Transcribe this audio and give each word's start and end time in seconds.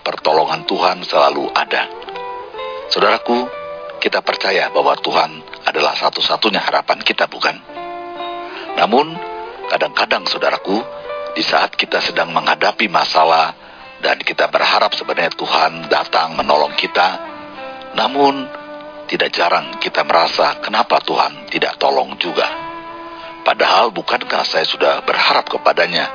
Pertolongan 0.00 0.64
Tuhan 0.68 1.04
Selalu 1.04 1.50
Ada. 1.52 1.84
Saudaraku, 2.88 3.48
kita 3.98 4.22
percaya 4.22 4.70
bahwa 4.70 4.94
Tuhan 5.00 5.42
adalah 5.66 5.96
satu-satunya 5.98 6.62
harapan 6.62 7.02
kita 7.02 7.26
bukan? 7.26 7.56
Namun, 8.76 9.16
kadang-kadang 9.72 10.28
saudaraku, 10.28 10.78
di 11.36 11.42
saat 11.44 11.76
kita 11.76 12.00
sedang 12.00 12.32
menghadapi 12.32 12.88
masalah 12.88 13.52
dan 14.00 14.20
kita 14.20 14.48
berharap 14.48 14.92
sebenarnya 14.96 15.32
Tuhan 15.36 15.88
datang 15.88 16.36
menolong 16.36 16.72
kita, 16.76 17.08
namun 17.96 18.46
tidak 19.06 19.30
jarang 19.32 19.78
kita 19.78 20.02
merasa 20.02 20.58
kenapa 20.60 21.00
Tuhan 21.04 21.48
tidak 21.48 21.78
tolong 21.78 22.18
juga. 22.18 22.46
Padahal 23.46 23.94
bukankah 23.94 24.42
saya 24.42 24.66
sudah 24.66 25.06
berharap 25.06 25.46
kepadanya 25.46 26.10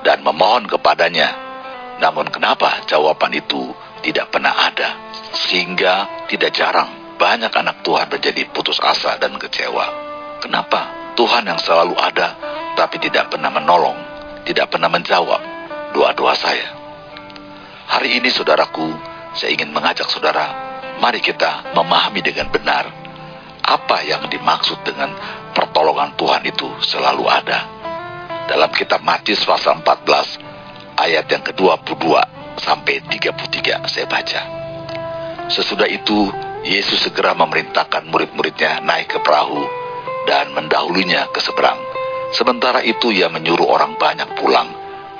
dan 0.00 0.24
memohon 0.24 0.64
kepadanya. 0.64 1.51
Namun 2.02 2.26
kenapa 2.34 2.82
jawaban 2.90 3.30
itu 3.30 3.70
tidak 4.02 4.34
pernah 4.34 4.50
ada? 4.50 4.98
Sehingga 5.30 6.26
tidak 6.26 6.50
jarang 6.50 6.90
banyak 7.14 7.54
anak 7.54 7.86
Tuhan 7.86 8.10
menjadi 8.10 8.42
putus 8.50 8.82
asa 8.82 9.14
dan 9.22 9.38
kecewa. 9.38 9.86
Kenapa? 10.42 11.14
Tuhan 11.14 11.46
yang 11.46 11.62
selalu 11.62 11.94
ada 11.94 12.34
tapi 12.74 12.98
tidak 12.98 13.30
pernah 13.30 13.54
menolong, 13.54 13.94
tidak 14.42 14.74
pernah 14.74 14.90
menjawab 14.90 15.38
doa-doa 15.94 16.34
saya. 16.34 16.74
Hari 17.86 18.18
ini 18.18 18.32
saudaraku, 18.32 18.90
saya 19.38 19.54
ingin 19.54 19.70
mengajak 19.70 20.10
saudara, 20.10 20.50
mari 20.98 21.22
kita 21.22 21.70
memahami 21.76 22.24
dengan 22.24 22.50
benar 22.50 22.90
apa 23.62 24.02
yang 24.02 24.26
dimaksud 24.26 24.82
dengan 24.82 25.14
pertolongan 25.54 26.18
Tuhan 26.18 26.42
itu 26.42 26.66
selalu 26.82 27.30
ada 27.30 27.62
dalam 28.50 28.72
kitab 28.74 29.06
Matius 29.06 29.46
pasal 29.46 29.78
14 29.78 30.51
ayat 31.22 31.38
yang 31.38 31.46
ke-22 31.54 32.18
sampai 32.58 32.98
33 33.06 33.86
saya 33.86 34.06
baca. 34.10 34.42
Sesudah 35.46 35.86
itu 35.86 36.26
Yesus 36.66 37.06
segera 37.06 37.30
memerintahkan 37.38 38.10
murid-muridnya 38.10 38.82
naik 38.82 39.14
ke 39.14 39.18
perahu 39.22 39.62
dan 40.26 40.50
mendahulunya 40.50 41.30
ke 41.30 41.38
seberang. 41.38 41.78
Sementara 42.34 42.82
itu 42.82 43.14
ia 43.14 43.30
menyuruh 43.30 43.70
orang 43.70 43.94
banyak 43.94 44.34
pulang 44.34 44.66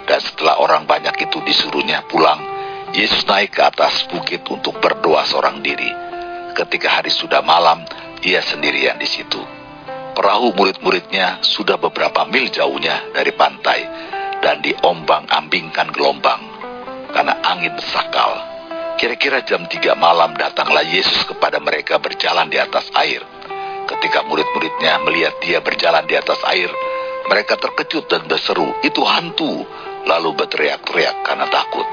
dan 0.02 0.18
setelah 0.18 0.58
orang 0.58 0.90
banyak 0.90 1.14
itu 1.22 1.38
disuruhnya 1.46 2.02
pulang, 2.10 2.42
Yesus 2.90 3.22
naik 3.22 3.54
ke 3.54 3.62
atas 3.62 4.02
bukit 4.10 4.42
untuk 4.50 4.82
berdoa 4.82 5.22
seorang 5.22 5.62
diri. 5.62 5.86
Ketika 6.58 6.98
hari 6.98 7.14
sudah 7.14 7.46
malam, 7.46 7.86
ia 8.26 8.42
sendirian 8.42 8.98
di 8.98 9.06
situ. 9.06 9.38
Perahu 10.18 10.50
murid-muridnya 10.58 11.46
sudah 11.46 11.78
beberapa 11.78 12.26
mil 12.26 12.50
jauhnya 12.50 13.14
dari 13.14 13.30
pantai 13.38 14.11
dan 14.42 14.58
diombang-ambingkan 14.60 15.94
gelombang 15.94 16.42
karena 17.14 17.38
angin 17.46 17.78
sakal. 17.94 18.52
Kira-kira 18.98 19.40
jam 19.46 19.64
3 19.64 19.94
malam 19.96 20.34
datanglah 20.34 20.84
Yesus 20.84 21.24
kepada 21.24 21.62
mereka 21.62 21.96
berjalan 22.02 22.50
di 22.50 22.58
atas 22.58 22.90
air. 22.98 23.22
Ketika 23.86 24.26
murid-muridnya 24.26 25.00
melihat 25.02 25.38
dia 25.42 25.58
berjalan 25.62 26.04
di 26.06 26.14
atas 26.18 26.38
air, 26.50 26.70
mereka 27.26 27.54
terkejut 27.58 28.10
dan 28.10 28.26
berseru, 28.26 28.74
itu 28.82 29.02
hantu, 29.06 29.62
lalu 30.06 30.30
berteriak-teriak 30.34 31.22
karena 31.22 31.46
takut. 31.50 31.86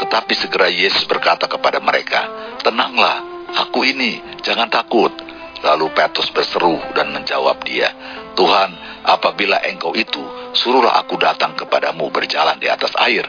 Tetapi 0.00 0.32
segera 0.36 0.68
Yesus 0.68 1.04
berkata 1.04 1.44
kepada 1.44 1.80
mereka, 1.80 2.28
Tenanglah, 2.60 3.20
aku 3.56 3.84
ini, 3.88 4.40
jangan 4.44 4.68
takut. 4.68 5.12
Lalu 5.60 5.92
Petrus 5.92 6.32
berseru 6.32 6.80
dan 6.96 7.12
menjawab 7.12 7.60
dia, 7.68 7.92
Tuhan, 8.34 8.70
apabila 9.06 9.60
engkau 9.66 9.94
itu, 9.96 10.22
suruhlah 10.54 11.00
aku 11.02 11.18
datang 11.18 11.54
kepadamu 11.56 12.10
berjalan 12.12 12.58
di 12.58 12.68
atas 12.70 12.94
air. 13.00 13.26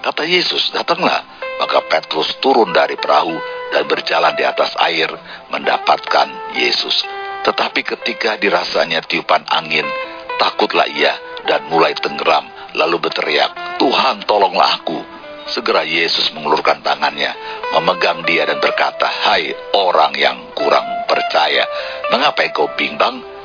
Kata 0.00 0.22
Yesus, 0.24 0.70
datanglah. 0.70 1.24
Maka 1.58 1.82
Petrus 1.90 2.38
turun 2.38 2.70
dari 2.70 2.94
perahu 2.94 3.34
dan 3.74 3.84
berjalan 3.90 4.30
di 4.38 4.46
atas 4.46 4.78
air 4.78 5.10
mendapatkan 5.50 6.54
Yesus. 6.54 7.02
Tetapi 7.42 7.82
ketika 7.82 8.38
dirasanya 8.38 9.02
tiupan 9.02 9.42
angin, 9.50 9.84
takutlah 10.38 10.86
ia 10.86 11.12
dan 11.50 11.66
mulai 11.66 11.98
tenggelam, 11.98 12.46
lalu 12.78 13.02
berteriak, 13.02 13.80
Tuhan 13.82 14.22
tolonglah 14.28 14.82
aku. 14.82 15.02
Segera 15.48 15.80
Yesus 15.80 16.28
mengulurkan 16.36 16.84
tangannya, 16.84 17.32
memegang 17.72 18.20
dia 18.28 18.44
dan 18.44 18.60
berkata, 18.60 19.08
Hai 19.08 19.48
orang 19.72 20.12
yang 20.12 20.36
kurang 20.52 20.84
percaya, 21.08 21.64
mengapa 22.12 22.44
engkau 22.44 22.68
bimbang? 22.76 23.37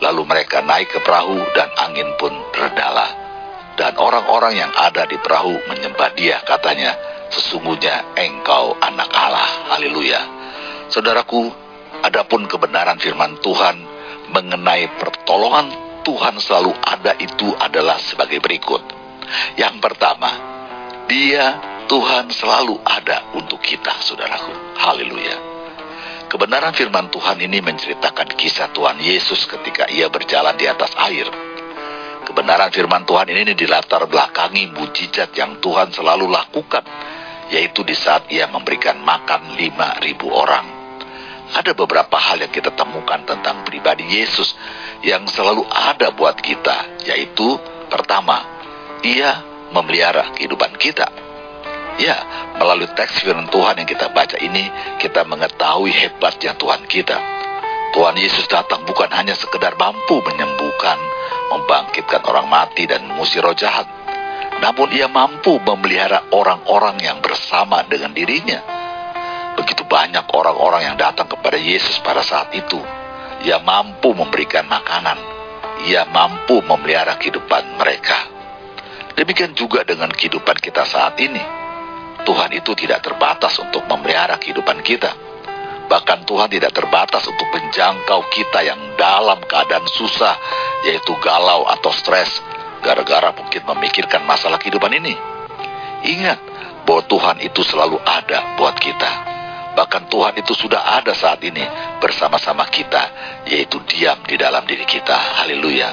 Lalu 0.00 0.22
mereka 0.24 0.64
naik 0.64 0.88
ke 0.88 1.00
perahu 1.04 1.36
dan 1.52 1.68
angin 1.76 2.08
pun 2.16 2.32
redalah. 2.56 3.12
Dan 3.76 3.96
orang-orang 3.96 4.60
yang 4.60 4.72
ada 4.72 5.08
di 5.08 5.16
perahu 5.20 5.56
menyembah 5.68 6.12
dia, 6.16 6.40
katanya, 6.44 6.96
sesungguhnya 7.32 8.16
engkau 8.16 8.76
anak 8.80 9.08
Allah. 9.12 9.76
Haleluya. 9.76 10.20
Saudaraku, 10.88 11.48
adapun 12.04 12.48
kebenaran 12.48 13.00
firman 13.00 13.40
Tuhan 13.40 13.76
mengenai 14.32 14.88
pertolongan 15.00 15.70
Tuhan 16.00 16.40
selalu 16.40 16.72
ada 16.80 17.12
itu 17.20 17.52
adalah 17.60 18.00
sebagai 18.00 18.40
berikut. 18.40 18.82
Yang 19.56 19.78
pertama, 19.84 20.30
dia 21.06 21.60
Tuhan 21.86 22.32
selalu 22.32 22.80
ada 22.86 23.34
untuk 23.36 23.60
kita, 23.60 24.00
saudaraku. 24.00 24.78
Haleluya. 24.80 25.49
Kebenaran 26.30 26.70
firman 26.70 27.10
Tuhan 27.10 27.42
ini 27.42 27.58
menceritakan 27.58 28.38
kisah 28.38 28.70
Tuhan 28.70 29.02
Yesus 29.02 29.50
ketika 29.50 29.90
ia 29.90 30.06
berjalan 30.06 30.54
di 30.54 30.62
atas 30.70 30.94
air. 30.94 31.26
Kebenaran 32.22 32.70
firman 32.70 33.02
Tuhan 33.02 33.34
ini 33.34 33.50
dilatar 33.58 34.06
belakangi 34.06 34.70
mujizat 34.70 35.34
yang 35.34 35.58
Tuhan 35.58 35.90
selalu 35.90 36.30
lakukan, 36.30 36.86
yaitu 37.50 37.82
di 37.82 37.98
saat 37.98 38.30
ia 38.30 38.46
memberikan 38.46 39.02
makan 39.02 39.58
lima 39.58 39.98
ribu 39.98 40.30
orang. 40.30 40.70
Ada 41.50 41.74
beberapa 41.74 42.14
hal 42.14 42.46
yang 42.46 42.54
kita 42.54 42.78
temukan 42.78 43.26
tentang 43.26 43.66
pribadi 43.66 44.06
Yesus 44.06 44.54
yang 45.02 45.26
selalu 45.26 45.66
ada 45.66 46.14
buat 46.14 46.38
kita, 46.38 47.10
yaitu 47.10 47.58
pertama, 47.90 48.46
ia 49.02 49.42
memelihara 49.74 50.30
kehidupan 50.38 50.78
kita. 50.78 51.10
Ya, 52.00 52.16
melalui 52.56 52.88
teks 52.96 53.20
firman 53.20 53.52
Tuhan 53.52 53.76
yang 53.76 53.84
kita 53.84 54.08
baca 54.08 54.40
ini, 54.40 54.72
kita 54.96 55.20
mengetahui 55.28 55.92
hebatnya 55.92 56.56
Tuhan 56.56 56.88
kita. 56.88 57.20
Tuhan 57.92 58.16
Yesus 58.16 58.48
datang 58.48 58.88
bukan 58.88 59.12
hanya 59.12 59.36
sekedar 59.36 59.76
mampu 59.76 60.16
menyembuhkan, 60.24 60.96
membangkitkan 61.52 62.24
orang 62.24 62.48
mati 62.48 62.88
dan 62.88 63.04
mengusir 63.04 63.44
roh 63.44 63.52
jahat. 63.52 63.84
Namun 64.64 64.96
ia 64.96 65.12
mampu 65.12 65.60
memelihara 65.60 66.32
orang-orang 66.32 66.96
yang 67.04 67.20
bersama 67.20 67.84
dengan 67.84 68.16
dirinya. 68.16 68.64
Begitu 69.60 69.84
banyak 69.84 70.24
orang-orang 70.32 70.88
yang 70.88 70.96
datang 70.96 71.28
kepada 71.28 71.60
Yesus 71.60 72.00
pada 72.00 72.24
saat 72.24 72.48
itu. 72.56 72.80
Ia 73.44 73.60
mampu 73.60 74.16
memberikan 74.16 74.64
makanan. 74.64 75.20
Ia 75.84 76.08
mampu 76.08 76.64
memelihara 76.64 77.20
kehidupan 77.20 77.76
mereka. 77.76 78.24
Demikian 79.20 79.52
juga 79.52 79.84
dengan 79.84 80.08
kehidupan 80.08 80.56
kita 80.64 80.88
saat 80.88 81.20
ini. 81.20 81.59
Tuhan 82.24 82.50
itu 82.52 82.72
tidak 82.76 83.00
terbatas 83.04 83.56
untuk 83.60 83.84
memelihara 83.88 84.36
kehidupan 84.36 84.80
kita. 84.84 85.12
Bahkan 85.90 86.22
Tuhan 86.22 86.46
tidak 86.46 86.70
terbatas 86.70 87.26
untuk 87.26 87.50
menjangkau 87.50 88.30
kita 88.30 88.62
yang 88.62 88.78
dalam 88.94 89.42
keadaan 89.42 89.86
susah, 89.90 90.38
yaitu 90.86 91.18
galau 91.18 91.66
atau 91.66 91.90
stres, 91.90 92.30
gara-gara 92.78 93.34
mungkin 93.34 93.66
memikirkan 93.74 94.22
masalah 94.22 94.62
kehidupan 94.62 94.94
ini. 95.02 95.18
Ingat 96.06 96.38
bahwa 96.86 97.02
Tuhan 97.10 97.36
itu 97.42 97.66
selalu 97.66 97.98
ada 98.06 98.54
buat 98.54 98.78
kita. 98.78 99.10
Bahkan 99.74 100.06
Tuhan 100.10 100.34
itu 100.38 100.54
sudah 100.54 100.98
ada 100.98 101.14
saat 101.14 101.42
ini 101.42 101.62
bersama-sama 101.98 102.66
kita, 102.70 103.10
yaitu 103.50 103.82
diam 103.90 104.18
di 104.26 104.38
dalam 104.38 104.62
diri 104.66 104.86
kita. 104.86 105.42
Haleluya. 105.42 105.90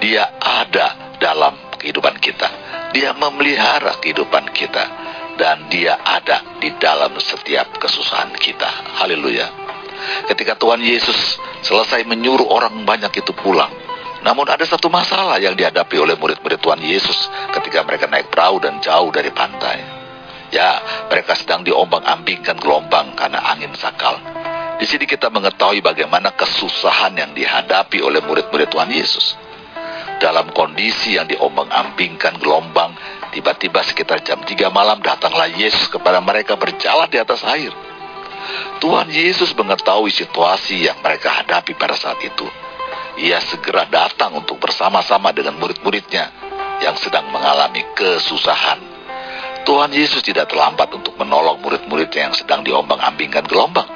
Dia 0.00 0.32
ada 0.40 1.16
dalam 1.20 1.76
kehidupan 1.76 2.16
kita. 2.20 2.48
Dia 2.96 3.12
memelihara 3.12 4.00
kehidupan 4.00 4.48
kita 4.52 4.99
dan 5.40 5.72
dia 5.72 5.96
ada 6.04 6.60
di 6.60 6.68
dalam 6.76 7.16
setiap 7.16 7.80
kesusahan 7.80 8.36
kita. 8.36 8.68
Haleluya. 9.00 9.48
Ketika 10.28 10.52
Tuhan 10.60 10.84
Yesus 10.84 11.40
selesai 11.64 12.04
menyuruh 12.04 12.44
orang 12.44 12.84
banyak 12.84 13.24
itu 13.24 13.32
pulang, 13.32 13.72
namun 14.20 14.44
ada 14.44 14.60
satu 14.68 14.92
masalah 14.92 15.40
yang 15.40 15.56
dihadapi 15.56 15.96
oleh 15.96 16.20
murid-murid 16.20 16.60
Tuhan 16.60 16.84
Yesus 16.84 17.32
ketika 17.56 17.80
mereka 17.88 18.04
naik 18.04 18.28
perahu 18.28 18.60
dan 18.60 18.84
jauh 18.84 19.08
dari 19.08 19.32
pantai. 19.32 19.80
Ya, 20.52 20.76
mereka 21.08 21.32
sedang 21.32 21.64
diombang-ambingkan 21.64 22.60
gelombang 22.60 23.16
karena 23.16 23.40
angin 23.48 23.72
sakal. 23.80 24.20
Di 24.76 24.84
sini 24.84 25.08
kita 25.08 25.32
mengetahui 25.32 25.80
bagaimana 25.80 26.36
kesusahan 26.36 27.16
yang 27.16 27.32
dihadapi 27.32 28.04
oleh 28.04 28.20
murid-murid 28.20 28.68
Tuhan 28.68 28.92
Yesus 28.92 29.40
dalam 30.20 30.52
kondisi 30.52 31.16
yang 31.16 31.24
diombang-ambingkan 31.24 32.36
gelombang, 32.36 32.92
tiba-tiba 33.30 33.80
sekitar 33.86 34.20
jam 34.26 34.42
3 34.42 34.54
malam 34.70 34.98
datanglah 35.00 35.48
Yesus 35.50 35.88
kepada 35.88 36.18
mereka 36.20 36.58
berjalan 36.58 37.08
di 37.08 37.18
atas 37.18 37.42
air. 37.46 37.72
Tuhan 38.80 39.12
Yesus 39.12 39.52
mengetahui 39.52 40.10
situasi 40.10 40.88
yang 40.88 40.98
mereka 41.04 41.30
hadapi 41.30 41.76
pada 41.76 41.94
saat 41.94 42.18
itu. 42.24 42.48
Ia 43.20 43.36
segera 43.44 43.84
datang 43.84 44.32
untuk 44.32 44.56
bersama-sama 44.56 45.30
dengan 45.36 45.60
murid-muridnya 45.60 46.32
yang 46.80 46.96
sedang 46.96 47.28
mengalami 47.28 47.84
kesusahan. 47.92 48.80
Tuhan 49.68 49.92
Yesus 49.92 50.24
tidak 50.24 50.48
terlambat 50.48 50.88
untuk 50.96 51.14
menolong 51.20 51.60
murid-muridnya 51.60 52.32
yang 52.32 52.36
sedang 52.36 52.64
diombang-ambingkan 52.64 53.44
gelombang. 53.44 53.86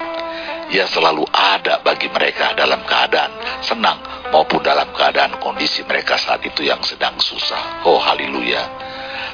Ia 0.69 0.84
selalu 0.88 1.25
ada 1.32 1.80
bagi 1.80 2.12
mereka 2.12 2.52
dalam 2.52 2.84
keadaan 2.84 3.32
senang 3.64 4.00
maupun 4.28 4.60
dalam 4.60 4.92
keadaan 4.92 5.40
kondisi 5.40 5.84
mereka 5.88 6.20
saat 6.20 6.44
itu 6.44 6.64
yang 6.64 6.80
sedang 6.84 7.16
susah. 7.16 7.84
Oh 7.88 7.96
haleluya. 7.96 8.92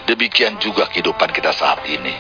Demikian 0.08 0.56
juga 0.62 0.88
kehidupan 0.88 1.32
kita 1.35 1.52
saat 1.52 1.85
ini. 1.88 2.14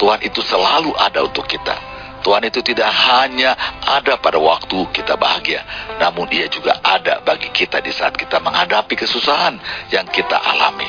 Tuhan 0.00 0.22
itu 0.24 0.42
selalu 0.42 0.94
ada 0.98 1.22
untuk 1.22 1.46
kita 1.46 1.92
Tuhan 2.22 2.46
itu 2.46 2.62
tidak 2.62 2.88
hanya 2.88 3.58
ada 3.82 4.14
pada 4.16 4.38
waktu 4.38 4.86
kita 4.94 5.18
bahagia, 5.18 5.66
namun 5.98 6.30
Ia 6.30 6.46
juga 6.46 6.78
ada 6.78 7.18
bagi 7.26 7.50
kita 7.50 7.82
di 7.82 7.90
saat 7.90 8.14
kita 8.14 8.38
menghadapi 8.38 8.94
kesusahan 8.94 9.58
yang 9.90 10.06
kita 10.06 10.38
alami. 10.38 10.88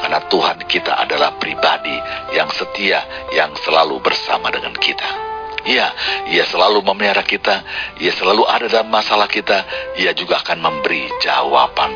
Karena 0.00 0.18
Tuhan 0.26 0.64
kita 0.66 0.98
adalah 0.98 1.36
pribadi 1.38 1.94
yang 2.34 2.50
setia, 2.50 3.30
yang 3.30 3.54
selalu 3.62 4.02
bersama 4.02 4.50
dengan 4.50 4.74
kita. 4.74 5.06
Iya, 5.62 5.94
ia 6.34 6.42
selalu 6.42 6.82
memelihara 6.82 7.22
kita, 7.22 7.62
ia 8.02 8.10
selalu 8.10 8.42
ada 8.50 8.66
dalam 8.66 8.90
masalah 8.90 9.30
kita, 9.30 9.62
ia 9.94 10.10
juga 10.10 10.42
akan 10.42 10.58
memberi 10.58 11.06
jawaban. 11.22 11.94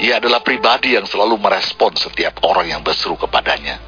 Ia 0.00 0.16
adalah 0.16 0.40
pribadi 0.40 0.96
yang 0.96 1.04
selalu 1.04 1.36
merespon 1.36 1.92
setiap 1.96 2.40
orang 2.44 2.72
yang 2.72 2.82
berseru 2.84 3.16
kepadanya. 3.20 3.80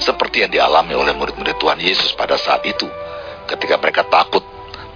Seperti 0.00 0.44
yang 0.44 0.52
dialami 0.52 0.96
oleh 0.96 1.12
murid-murid 1.12 1.60
Tuhan 1.60 1.76
Yesus 1.76 2.16
pada 2.16 2.40
saat 2.40 2.64
itu 2.64 2.88
ketika 3.50 3.76
mereka 3.76 4.06
takut 4.06 4.40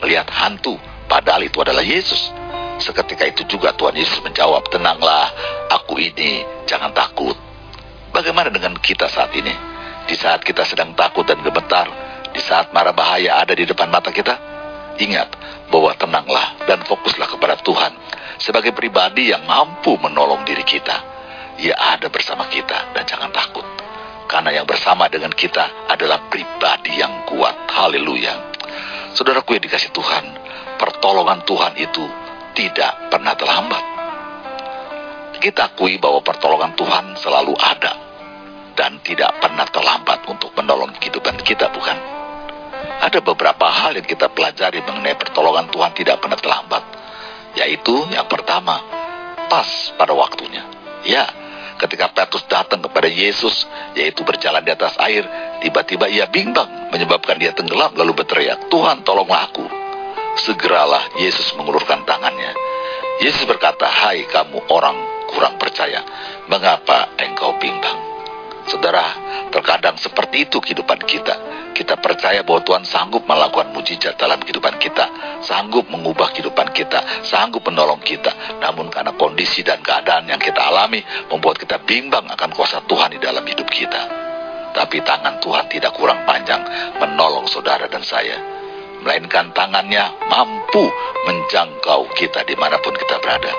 melihat 0.01 0.31
hantu, 0.31 0.79
padahal 1.11 1.43
itu 1.43 1.59
adalah 1.61 1.83
Yesus. 1.83 2.31
Seketika 2.79 3.27
itu 3.27 3.47
juga 3.47 3.71
Tuhan 3.75 3.95
Yesus 3.95 4.19
menjawab, 4.23 4.67
tenanglah, 4.71 5.31
aku 5.71 5.99
ini, 5.99 6.43
jangan 6.67 6.91
takut. 6.91 7.39
Bagaimana 8.11 8.51
dengan 8.51 8.79
kita 8.79 9.11
saat 9.11 9.31
ini? 9.35 9.53
Di 10.05 10.15
saat 10.15 10.43
kita 10.43 10.63
sedang 10.67 10.93
takut 10.93 11.25
dan 11.25 11.41
gemetar, 11.41 11.89
di 12.35 12.41
saat 12.43 12.71
marah 12.75 12.93
bahaya 12.93 13.41
ada 13.41 13.55
di 13.55 13.65
depan 13.65 13.89
mata 13.89 14.11
kita, 14.11 14.37
ingat 14.99 15.33
bahwa 15.69 15.93
tenanglah 15.97 16.57
dan 16.69 16.83
fokuslah 16.85 17.29
kepada 17.29 17.61
Tuhan 17.65 17.93
sebagai 18.39 18.75
pribadi 18.75 19.31
yang 19.33 19.45
mampu 19.47 19.97
menolong 20.01 20.43
diri 20.45 20.67
kita. 20.67 21.15
Ia 21.61 21.75
ada 21.97 22.11
bersama 22.11 22.51
kita 22.51 22.93
dan 22.93 23.05
jangan 23.07 23.31
takut. 23.31 23.65
Karena 24.27 24.51
yang 24.51 24.67
bersama 24.67 25.07
dengan 25.07 25.31
kita 25.31 25.87
adalah 25.87 26.27
pribadi 26.27 26.99
yang 26.99 27.23
kuat. 27.29 27.55
Haleluya. 27.71 28.57
Saudaraku 29.15 29.55
yang 29.55 29.65
dikasih 29.65 29.95
Tuhan, 29.95 30.25
pertolongan 30.81 31.47
Tuhan 31.47 31.79
itu 31.79 32.03
tidak 32.59 33.15
pernah 33.15 33.39
terlambat. 33.39 33.85
Kita 35.39 35.71
akui 35.71 36.01
bahwa 36.01 36.25
pertolongan 36.25 36.73
Tuhan 36.75 37.15
selalu 37.21 37.55
ada 37.55 37.93
dan 38.75 38.99
tidak 39.07 39.39
pernah 39.39 39.69
terlambat 39.71 40.27
untuk 40.27 40.51
menolong 40.59 40.91
kehidupan 40.99 41.39
kita, 41.47 41.71
bukan? 41.71 42.14
Ada 43.05 43.21
beberapa 43.21 43.69
hal 43.69 44.01
yang 44.01 44.09
kita 44.09 44.33
pelajari 44.33 44.81
mengenai 44.81 45.13
pertolongan 45.21 45.69
Tuhan 45.69 45.93
tidak 45.93 46.25
pernah 46.25 46.41
terlambat. 46.41 46.85
Yaitu 47.53 47.93
yang 48.09 48.25
pertama, 48.25 48.81
pas 49.45 49.93
pada 50.01 50.17
waktunya. 50.17 50.65
Ya, 51.05 51.29
ketika 51.77 52.09
Petrus 52.17 52.49
datang 52.49 52.81
kepada 52.81 53.05
Yesus, 53.05 53.69
yaitu 53.93 54.25
berjalan 54.25 54.65
di 54.65 54.73
atas 54.73 54.97
air, 55.05 55.21
tiba-tiba 55.61 56.09
ia 56.09 56.25
bimbang, 56.33 56.89
menyebabkan 56.89 57.37
dia 57.37 57.53
tenggelam 57.53 57.93
lalu 57.93 58.25
berteriak, 58.25 58.73
Tuhan 58.73 59.05
tolonglah 59.05 59.53
aku. 59.53 59.69
Segeralah 60.41 61.21
Yesus 61.21 61.53
mengulurkan 61.61 62.09
tangannya. 62.09 62.57
Yesus 63.21 63.45
berkata, 63.45 63.85
hai 63.85 64.25
kamu 64.33 64.65
orang 64.73 65.29
kurang 65.29 65.61
percaya, 65.61 66.01
mengapa 66.49 67.13
engkau 67.21 67.53
bimbang? 67.61 68.01
Saudara, 68.65 69.05
terkadang 69.53 70.01
seperti 70.01 70.49
itu 70.49 70.57
kehidupan 70.57 71.05
kita. 71.05 71.54
Kita 71.75 71.99
percaya 71.99 72.47
bahwa 72.47 72.63
Tuhan 72.63 72.87
sanggup 72.87 73.27
melakukan 73.27 73.75
mujizat 73.75 74.15
dalam 74.15 74.39
kehidupan 74.39 74.79
kita, 74.79 75.11
sanggup 75.43 75.91
mengubah 75.91 76.31
kehidupan 76.31 76.71
kita, 76.71 77.27
sanggup 77.27 77.67
menolong 77.67 77.99
kita. 77.99 78.63
Namun 78.63 78.95
karena 78.95 79.11
kondisi 79.19 79.67
dan 79.67 79.83
keadaan 79.83 80.31
yang 80.31 80.39
kita 80.39 80.63
alami 80.63 81.03
membuat 81.27 81.59
kita 81.59 81.83
bimbang 81.83 82.31
akan 82.31 82.51
kuasa 82.55 82.79
Tuhan 82.87 83.11
di 83.11 83.19
dalam 83.19 83.43
hidup 83.43 83.67
kita. 83.67 84.07
Tapi 84.71 85.03
tangan 85.03 85.43
Tuhan 85.43 85.67
tidak 85.67 85.99
kurang 85.99 86.23
panjang 86.23 86.63
menolong 87.03 87.51
saudara 87.51 87.91
dan 87.91 88.07
saya. 88.07 88.39
Melainkan 89.03 89.51
tangannya 89.51 90.31
mampu 90.31 90.87
menjangkau 91.27 92.07
kita 92.15 92.47
di 92.47 92.55
mana 92.55 92.79
pun 92.79 92.95
kita 92.95 93.19
berada. 93.19 93.51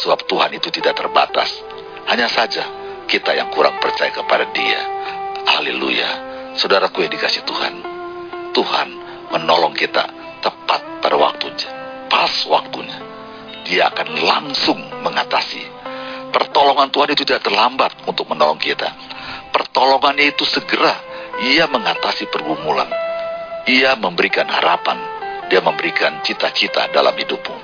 Sebab 0.00 0.24
Tuhan 0.24 0.56
itu 0.56 0.72
tidak 0.72 0.96
terbatas. 0.96 1.52
Hanya 2.08 2.32
saja 2.32 2.64
kita 3.04 3.36
yang 3.36 3.52
kurang 3.52 3.76
percaya 3.76 4.08
kepada 4.08 4.48
dia. 4.56 4.80
Haleluya. 5.48 6.27
Saudaraku 6.58 7.06
yang 7.06 7.14
dikasih 7.14 7.46
Tuhan. 7.46 7.74
Tuhan 8.50 8.88
menolong 9.30 9.78
kita 9.78 10.10
tepat 10.42 10.82
pada 10.98 11.14
waktunya. 11.14 11.70
Pas 12.10 12.34
waktunya. 12.50 12.98
Dia 13.62 13.86
akan 13.94 14.18
langsung 14.26 14.82
mengatasi. 15.06 15.62
Pertolongan 16.34 16.90
Tuhan 16.90 17.14
itu 17.14 17.22
tidak 17.22 17.46
terlambat 17.46 17.94
untuk 18.10 18.26
menolong 18.26 18.58
kita. 18.58 18.90
Pertolongannya 19.54 20.34
itu 20.34 20.42
segera. 20.42 20.98
Ia 21.46 21.70
mengatasi 21.70 22.26
pergumulan. 22.26 22.90
Ia 23.70 23.94
memberikan 23.94 24.50
harapan. 24.50 24.98
Dia 25.46 25.62
memberikan 25.62 26.26
cita-cita 26.26 26.90
dalam 26.90 27.14
hidupmu. 27.14 27.56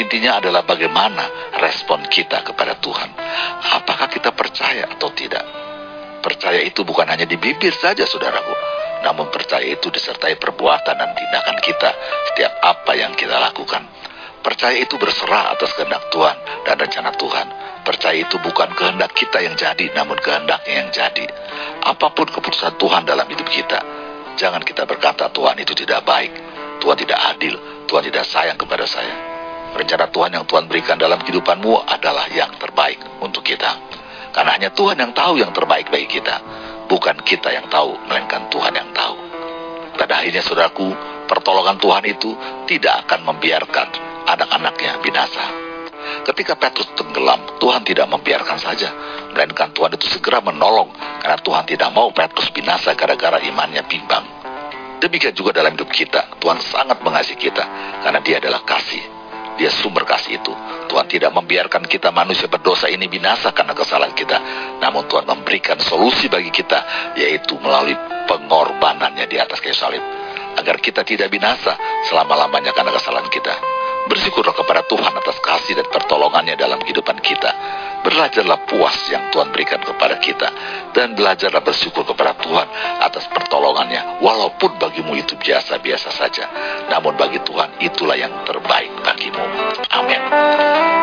Intinya 0.00 0.40
adalah 0.40 0.64
bagaimana 0.64 1.52
respon 1.60 2.08
kita 2.08 2.40
kepada 2.48 2.80
Tuhan. 2.80 3.12
Apakah 3.76 4.08
kita 4.08 4.32
percaya 4.32 4.88
atau 4.88 5.12
tidak? 5.12 5.59
Percaya 6.20 6.60
itu 6.60 6.84
bukan 6.84 7.08
hanya 7.08 7.24
di 7.24 7.40
bibir 7.40 7.72
saja, 7.76 8.04
saudaraku. 8.04 8.52
Namun 9.00 9.32
percaya 9.32 9.64
itu 9.64 9.88
disertai 9.88 10.36
perbuatan 10.36 10.92
dan 10.92 11.10
tindakan 11.16 11.56
kita 11.64 11.90
setiap 12.32 12.52
apa 12.60 12.92
yang 12.92 13.16
kita 13.16 13.40
lakukan. 13.40 13.88
Percaya 14.40 14.76
itu 14.76 14.96
berserah 14.96 15.52
atas 15.52 15.72
kehendak 15.76 16.08
Tuhan 16.12 16.36
dan 16.64 16.76
rencana 16.80 17.12
Tuhan. 17.16 17.46
Percaya 17.84 18.16
itu 18.16 18.36
bukan 18.40 18.72
kehendak 18.76 19.12
kita 19.16 19.40
yang 19.40 19.56
jadi, 19.56 19.92
namun 19.96 20.16
kehendaknya 20.20 20.74
yang 20.84 20.88
jadi. 20.92 21.24
Apa 21.84 22.12
pun 22.12 22.28
keputusan 22.28 22.76
Tuhan 22.76 23.08
dalam 23.08 23.24
hidup 23.28 23.48
kita, 23.48 23.80
jangan 24.36 24.60
kita 24.64 24.84
berkata 24.84 25.32
Tuhan 25.32 25.56
itu 25.60 25.72
tidak 25.72 26.04
baik, 26.04 26.32
Tuhan 26.80 26.96
tidak 26.96 27.20
adil, 27.36 27.56
Tuhan 27.88 28.04
tidak 28.04 28.24
sayang 28.28 28.56
kepada 28.60 28.84
saya. 28.84 29.14
Rencana 29.76 30.08
Tuhan 30.12 30.30
yang 30.36 30.44
Tuhan 30.44 30.64
berikan 30.68 30.96
dalam 30.96 31.20
kehidupanmu 31.24 31.88
adalah 31.88 32.28
yang 32.32 32.52
terbaik 32.56 33.00
untuk 33.20 33.44
kita. 33.44 33.89
Karena 34.30 34.56
hanya 34.56 34.70
Tuhan 34.70 34.96
yang 34.98 35.12
tahu 35.12 35.42
yang 35.42 35.50
terbaik 35.50 35.90
bagi 35.90 36.06
kita. 36.06 36.36
Bukan 36.86 37.22
kita 37.22 37.54
yang 37.54 37.70
tahu, 37.70 37.94
melainkan 38.06 38.50
Tuhan 38.50 38.74
yang 38.74 38.90
tahu. 38.90 39.14
Pada 39.94 40.22
akhirnya 40.22 40.42
saudaraku, 40.42 40.90
pertolongan 41.30 41.78
Tuhan 41.78 42.04
itu 42.06 42.30
tidak 42.66 43.06
akan 43.06 43.30
membiarkan 43.30 43.88
anak-anaknya 44.26 44.98
binasa. 44.98 45.44
Ketika 46.26 46.58
Petrus 46.58 46.90
tenggelam, 46.98 47.60
Tuhan 47.62 47.86
tidak 47.86 48.10
membiarkan 48.10 48.58
saja. 48.58 48.90
Melainkan 49.30 49.70
Tuhan 49.70 49.94
itu 49.94 50.06
segera 50.10 50.42
menolong. 50.42 50.90
Karena 51.22 51.38
Tuhan 51.38 51.64
tidak 51.68 51.90
mau 51.94 52.10
Petrus 52.10 52.50
binasa 52.50 52.96
gara-gara 52.98 53.38
imannya 53.38 53.86
bimbang. 53.86 54.26
Demikian 54.98 55.32
juga 55.32 55.56
dalam 55.56 55.78
hidup 55.78 55.88
kita, 55.88 56.40
Tuhan 56.42 56.58
sangat 56.58 56.98
mengasihi 57.00 57.38
kita. 57.38 57.64
Karena 58.02 58.18
dia 58.20 58.42
adalah 58.42 58.66
kasih 58.66 59.20
dia 59.60 59.68
sumber 59.68 60.08
kasih 60.08 60.40
itu. 60.40 60.52
Tuhan 60.90 61.06
tidak 61.06 61.30
membiarkan 61.30 61.86
kita 61.86 62.10
manusia 62.10 62.50
berdosa 62.50 62.90
ini 62.90 63.06
binasa 63.06 63.54
karena 63.54 63.78
kesalahan 63.78 64.10
kita. 64.10 64.38
Namun 64.82 65.06
Tuhan 65.06 65.22
memberikan 65.22 65.78
solusi 65.78 66.26
bagi 66.26 66.50
kita, 66.50 67.14
yaitu 67.14 67.54
melalui 67.62 67.94
pengorbanannya 68.26 69.30
di 69.30 69.38
atas 69.38 69.62
kayu 69.62 69.70
salib. 69.70 70.02
Agar 70.58 70.82
kita 70.82 71.06
tidak 71.06 71.30
binasa 71.30 71.78
selama-lamanya 72.10 72.74
karena 72.74 72.90
kesalahan 72.90 73.30
kita. 73.30 73.54
Bersyukurlah 74.10 74.50
kepada 74.50 74.82
Tuhan 74.90 75.14
atas 75.14 75.38
kasih 75.38 75.78
dan 75.78 75.86
pertolongannya 75.86 76.58
dalam 76.58 76.82
kehidupan 76.82 77.22
kita. 77.22 77.54
Belajarlah 78.00 78.64
puas 78.64 78.96
yang 79.12 79.28
Tuhan 79.28 79.52
berikan 79.52 79.80
kepada 79.84 80.16
kita. 80.18 80.48
Dan 80.90 81.14
belajarlah 81.14 81.60
bersyukur 81.60 82.02
kepada 82.02 82.34
Tuhan 82.40 82.66
atas 83.00 83.28
pertolongannya. 83.30 84.22
Walaupun 84.24 84.80
bagimu 84.80 85.14
itu 85.16 85.36
biasa-biasa 85.36 86.10
saja. 86.10 86.44
Namun 86.88 87.14
bagi 87.14 87.38
Tuhan 87.44 87.78
itulah 87.80 88.16
yang 88.16 88.32
terbaik 88.48 88.90
bagimu. 89.04 89.42
Amin. 89.92 90.20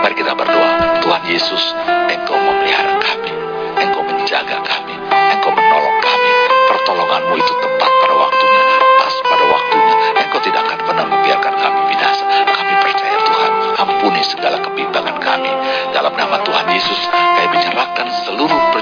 Mari 0.04 0.14
kita 0.18 0.34
berdoa. 0.34 1.00
Tuhan 1.04 1.24
Yesus, 1.30 1.64
Engkau 2.12 2.36
memelihara 2.36 3.00
kami. 3.00 3.27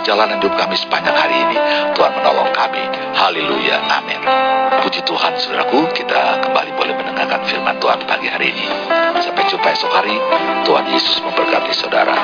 Perjalanan 0.05 0.37
hidup 0.37 0.53
kami 0.53 0.77
sepanjang 0.77 1.17
hari 1.17 1.33
ini. 1.49 1.57
Tuhan 1.97 2.13
menolong 2.13 2.53
kami. 2.53 2.77
Haleluya. 3.17 3.81
Amin. 3.89 4.21
Puji 4.85 5.01
Tuhan, 5.01 5.33
saudaraku, 5.33 5.81
kita 5.97 6.45
kembali 6.45 6.77
boleh 6.77 6.93
mendengarkan 6.93 7.41
firman 7.49 7.73
Tuhan 7.81 8.05
pagi 8.05 8.29
hari 8.29 8.53
ini. 8.53 8.69
Sampai 9.17 9.49
jumpa 9.49 9.65
esok 9.65 9.89
hari. 9.89 10.13
Tuhan 10.61 10.85
Yesus 10.93 11.25
memberkati 11.25 11.73
saudara. 11.73 12.21